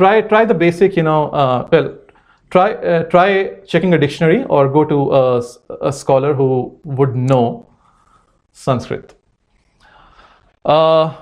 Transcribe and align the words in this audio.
try 0.00 0.20
try 0.32 0.44
the 0.46 0.54
basic, 0.54 0.96
you 0.96 1.02
know, 1.02 1.28
uh, 1.30 1.68
well, 1.70 1.88
try 2.50 2.72
uh, 2.72 3.02
try 3.14 3.30
checking 3.72 3.94
a 3.94 3.98
dictionary 3.98 4.44
or 4.44 4.68
go 4.68 4.84
to 4.92 4.98
a, 5.12 5.42
a 5.88 5.92
scholar 5.92 6.34
who 6.34 6.50
would 6.84 7.14
know 7.14 7.66
Sanskrit. 8.52 9.14
Uh, 10.64 11.16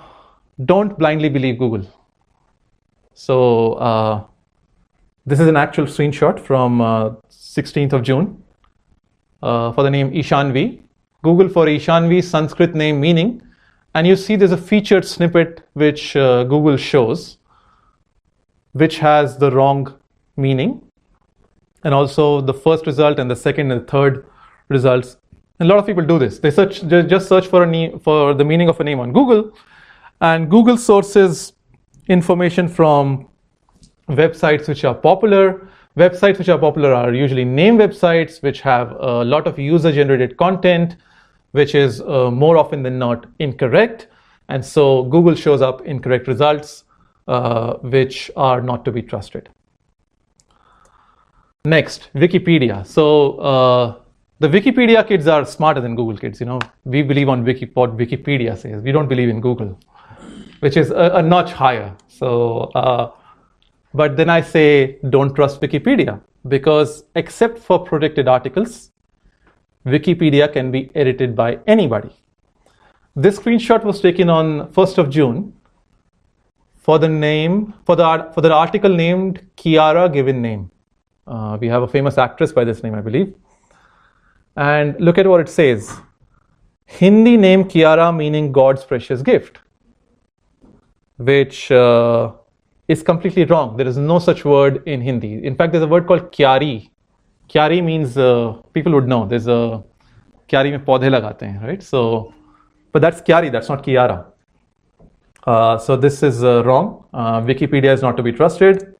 don't 0.65 0.99
blindly 0.99 1.29
believe 1.29 1.59
Google. 1.59 1.87
So 3.15 3.39
uh, 3.75 4.25
this 5.27 5.41
is 5.41 5.49
an 5.49 5.57
actual 5.57 5.87
screenshot 5.87 6.39
from 6.39 6.79
16th 7.31 7.93
uh, 7.93 7.97
of 7.97 8.03
June 8.03 8.43
uh, 9.43 9.73
for 9.73 9.83
the 9.83 9.91
name 9.91 10.13
Ishanvi. 10.13 10.83
Google 11.25 11.49
for 11.49 11.67
Ishanvi 11.67 12.23
Sanskrit 12.23 12.77
name 12.77 13.01
meaning, 13.01 13.43
and 13.95 14.07
you 14.07 14.15
see 14.15 14.37
there's 14.37 14.53
a 14.53 14.57
featured 14.71 15.05
snippet 15.05 15.63
which 15.73 16.15
Google 16.15 16.77
shows, 16.77 17.38
which 18.73 18.99
has 18.99 19.39
the 19.39 19.51
wrong 19.51 19.95
meaning, 20.37 20.83
and 21.85 21.95
also 21.95 22.41
the 22.41 22.55
first 22.55 22.87
result 22.87 23.19
and 23.19 23.31
the 23.31 23.37
second 23.37 23.71
and 23.71 23.83
the 23.83 23.87
third 23.87 24.27
results. 24.69 25.17
a 25.61 25.65
lot 25.65 25.79
of 25.79 25.87
people 25.87 26.05
do 26.05 26.19
this. 26.19 26.39
They 26.39 26.51
search 26.51 26.87
just 26.87 27.29
search 27.29 27.47
for 27.49 27.65
a 27.65 27.67
name, 27.67 27.99
for 27.99 28.35
the 28.35 28.45
meaning 28.45 28.69
of 28.69 28.79
a 28.81 28.85
name 28.85 29.01
on 29.01 29.13
Google, 29.13 29.53
and 30.21 30.49
Google 30.51 30.77
sources 30.77 31.53
information 32.09 32.69
from 32.69 33.29
websites 34.09 34.69
which 34.69 34.85
are 34.85 34.95
popular. 34.95 35.69
Websites 35.97 36.39
which 36.39 36.49
are 36.49 36.59
popular 36.59 36.95
are 36.95 37.13
usually 37.13 37.45
name 37.45 37.77
websites 37.77 38.41
which 38.41 38.61
have 38.61 38.93
a 38.93 39.25
lot 39.25 39.47
of 39.49 39.59
user 39.59 39.91
generated 39.91 40.37
content, 40.37 40.97
which 41.53 41.75
is 41.75 42.01
uh, 42.03 42.31
more 42.31 42.57
often 42.57 42.83
than 42.83 42.99
not 42.99 43.27
incorrect. 43.41 44.07
And 44.49 44.65
so 44.65 45.05
Google 45.05 45.35
shows 45.35 45.61
up 45.61 45.83
incorrect 45.83 46.29
results, 46.29 46.85
uh, 47.29 47.75
which 47.95 48.31
are 48.37 48.61
not 48.61 48.85
to 48.85 48.93
be 48.93 49.03
trusted. 49.03 49.49
Next, 51.65 52.11
Wikipedia. 52.15 52.87
So 52.87 53.39
uh, 53.39 54.01
the 54.41 54.49
Wikipedia 54.49 55.07
kids 55.07 55.27
are 55.27 55.45
smarter 55.45 55.81
than 55.81 55.95
Google 55.95 56.17
kids. 56.17 56.41
You 56.41 56.47
know, 56.47 56.61
we 56.85 57.03
believe 57.03 57.29
on 57.29 57.45
Wiki, 57.45 57.71
what 57.75 57.97
Wikipedia 57.97 58.57
says. 58.57 58.83
We 58.83 58.93
don't 58.93 59.09
believe 59.09 59.29
in 59.29 59.41
Google 59.41 59.79
which 60.61 60.77
is 60.77 60.91
a, 60.91 61.11
a 61.15 61.23
notch 61.23 61.53
higher. 61.53 61.95
So, 62.09 62.71
uh, 62.75 63.13
but 63.95 64.17
then 64.17 64.29
I 64.31 64.41
say 64.41 64.99
don't 65.11 65.35
trust 65.35 65.61
Wikipedia 65.61 66.21
because 66.47 67.05
except 67.15 67.59
for 67.59 67.85
protected 67.85 68.29
articles, 68.29 68.91
Wikipedia 69.87 70.53
can 70.53 70.71
be 70.71 70.91
edited 70.95 71.35
by 71.35 71.59
anybody. 71.67 72.11
This 73.17 73.39
screenshot 73.39 73.85
was 73.85 74.01
taken 74.01 74.29
on 74.29 74.69
1st 74.73 74.99
of 74.99 75.11
June 75.11 75.53
for 76.89 76.99
the 76.99 77.09
name 77.09 77.55
for 77.85 77.97
the 78.01 78.11
for 78.35 78.41
the 78.41 78.53
article 78.59 78.99
named 79.05 79.41
Kiara 79.63 80.11
given 80.13 80.43
name. 80.43 80.71
Uh, 81.27 81.59
we 81.61 81.69
have 81.69 81.83
a 81.87 81.89
famous 81.95 82.17
actress 82.27 82.53
by 82.59 82.65
this 82.65 82.83
name, 82.83 82.95
I 82.95 83.03
believe. 83.09 83.35
And 84.57 84.99
look 84.99 85.19
at 85.19 85.27
what 85.27 85.41
it 85.41 85.51
says. 85.51 85.91
Hindi 86.87 87.37
name 87.37 87.65
Kiara 87.65 88.07
meaning 88.21 88.53
God's 88.53 88.85
precious 88.85 89.21
gift 89.23 89.59
which 91.19 91.71
uh, 91.71 92.33
is 92.87 93.03
completely 93.03 93.45
wrong. 93.45 93.77
There 93.77 93.87
is 93.87 93.99
no 93.99 94.19
such 94.19 94.45
word 94.45 94.83
in 94.87 95.01
Hindi. 95.01 95.45
In 95.45 95.57
fact, 95.57 95.73
there's 95.73 95.85
a 95.85 95.89
word 95.89 96.07
called 96.07 96.33
kyari. 96.33 96.91
Kyari 97.49 97.85
means 97.85 98.17
uh, 98.17 98.53
people 98.73 98.93
would 98.93 99.09
know. 99.09 99.27
There's 99.27 99.49
a 99.49 99.83
kyari 100.49 100.71
mein 100.71 100.85
पौधे 100.85 101.11
lagate 101.11 101.43
hain, 101.43 101.61
right? 101.61 101.83
So, 101.83 102.33
but 102.93 103.03
that's 103.03 103.21
kyari. 103.21 103.51
That's 103.53 103.69
not 103.69 103.85
kiara. 103.85 104.27
Uh, 105.51 105.79
so 105.79 105.97
this 105.97 106.23
is 106.23 106.45
uh, 106.45 106.63
wrong. 106.65 106.87
Uh, 107.15 107.41
Wikipedia 107.51 107.93
is 107.99 108.03
not 108.03 108.17
to 108.19 108.23
be 108.23 108.33
trusted. 108.33 108.95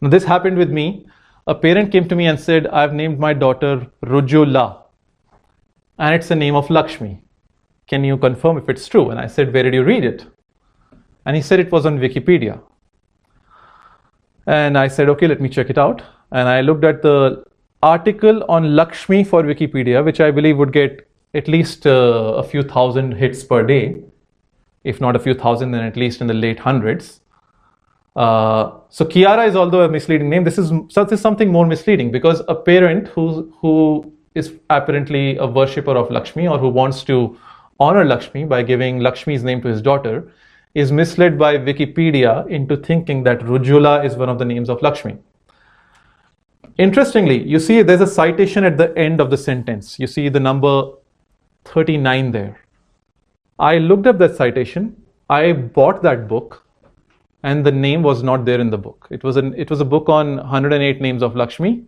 Now 0.00 0.08
this 0.08 0.24
happened 0.24 0.56
with 0.56 0.70
me. 0.70 1.06
A 1.46 1.54
parent 1.54 1.92
came 1.92 2.08
to 2.12 2.16
me 2.20 2.26
and 2.26 2.40
said, 2.44 2.68
"I've 2.82 2.94
named 3.00 3.18
my 3.24 3.32
daughter 3.34 3.72
Rujula, 4.12 4.66
and 5.98 6.14
it's 6.14 6.28
the 6.34 6.38
name 6.44 6.54
of 6.60 6.70
Lakshmi. 6.78 7.12
Can 7.94 8.04
you 8.10 8.16
confirm 8.16 8.62
if 8.62 8.68
it's 8.74 8.88
true?" 8.94 9.10
And 9.10 9.20
I 9.24 9.26
said, 9.38 9.52
"Where 9.56 9.62
did 9.68 9.74
you 9.80 9.84
read 9.88 10.06
it?" 10.12 10.26
And 11.24 11.36
he 11.36 11.42
said 11.42 11.60
it 11.60 11.70
was 11.70 11.86
on 11.86 11.98
Wikipedia. 11.98 12.60
And 14.46 14.76
I 14.76 14.88
said, 14.88 15.08
okay, 15.08 15.28
let 15.28 15.40
me 15.40 15.48
check 15.48 15.70
it 15.70 15.78
out. 15.78 16.02
And 16.32 16.48
I 16.48 16.60
looked 16.62 16.84
at 16.84 17.02
the 17.02 17.44
article 17.82 18.44
on 18.48 18.74
Lakshmi 18.74 19.22
for 19.24 19.42
Wikipedia, 19.42 20.04
which 20.04 20.20
I 20.20 20.30
believe 20.30 20.56
would 20.58 20.72
get 20.72 21.06
at 21.34 21.48
least 21.48 21.86
uh, 21.86 22.34
a 22.36 22.42
few 22.42 22.62
thousand 22.62 23.12
hits 23.12 23.44
per 23.44 23.62
day, 23.64 24.02
if 24.84 25.00
not 25.00 25.16
a 25.16 25.18
few 25.18 25.34
thousand, 25.34 25.70
then 25.72 25.84
at 25.84 25.96
least 25.96 26.20
in 26.20 26.26
the 26.26 26.34
late 26.34 26.58
hundreds. 26.58 27.20
Uh, 28.14 28.72
so 28.90 29.04
Kiara 29.04 29.48
is 29.48 29.56
although 29.56 29.82
a 29.82 29.88
misleading 29.88 30.28
name, 30.28 30.44
this 30.44 30.58
is, 30.58 30.70
this 30.94 31.12
is 31.12 31.20
something 31.20 31.50
more 31.50 31.66
misleading 31.66 32.10
because 32.10 32.42
a 32.48 32.54
parent 32.54 33.08
who, 33.08 33.52
who 33.60 34.12
is 34.34 34.52
apparently 34.70 35.36
a 35.38 35.46
worshipper 35.46 35.96
of 35.96 36.10
Lakshmi 36.10 36.46
or 36.46 36.58
who 36.58 36.68
wants 36.68 37.04
to 37.04 37.38
honor 37.80 38.04
Lakshmi 38.04 38.44
by 38.44 38.62
giving 38.62 39.00
Lakshmi's 39.00 39.42
name 39.42 39.62
to 39.62 39.68
his 39.68 39.80
daughter 39.80 40.30
is 40.74 40.90
misled 40.90 41.38
by 41.38 41.56
Wikipedia 41.56 42.48
into 42.48 42.76
thinking 42.76 43.22
that 43.24 43.40
Rujula 43.40 44.04
is 44.04 44.16
one 44.16 44.28
of 44.28 44.38
the 44.38 44.44
names 44.44 44.68
of 44.68 44.80
Lakshmi. 44.82 45.18
Interestingly, 46.78 47.42
you 47.42 47.58
see 47.58 47.82
there's 47.82 48.00
a 48.00 48.06
citation 48.06 48.64
at 48.64 48.78
the 48.78 48.96
end 48.96 49.20
of 49.20 49.30
the 49.30 49.36
sentence. 49.36 49.98
You 49.98 50.06
see 50.06 50.28
the 50.30 50.40
number 50.40 50.92
39 51.66 52.32
there. 52.32 52.61
I 53.58 53.78
looked 53.78 54.06
up 54.06 54.18
that 54.18 54.36
citation. 54.36 54.96
I 55.30 55.52
bought 55.52 56.02
that 56.02 56.28
book 56.28 56.64
and 57.42 57.64
the 57.64 57.72
name 57.72 58.02
was 58.02 58.22
not 58.22 58.44
there 58.44 58.60
in 58.60 58.70
the 58.70 58.78
book. 58.78 59.08
It 59.10 59.24
was, 59.24 59.36
an, 59.36 59.54
it 59.54 59.70
was 59.70 59.80
a 59.80 59.84
book 59.84 60.08
on 60.08 60.36
108 60.36 61.00
names 61.00 61.22
of 61.22 61.36
Lakshmi 61.36 61.84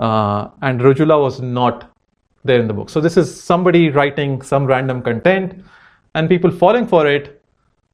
uh, 0.00 0.48
and 0.62 0.80
Rujula 0.80 1.20
was 1.20 1.40
not 1.40 1.92
there 2.44 2.60
in 2.60 2.68
the 2.68 2.74
book. 2.74 2.90
So 2.90 3.00
this 3.00 3.16
is 3.16 3.42
somebody 3.42 3.90
writing 3.90 4.42
some 4.42 4.66
random 4.66 5.02
content 5.02 5.64
and 6.14 6.28
people 6.28 6.50
falling 6.50 6.86
for 6.86 7.06
it 7.06 7.42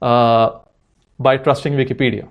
uh, 0.01 0.59
by 1.19 1.37
trusting 1.37 1.73
Wikipedia. 1.73 2.27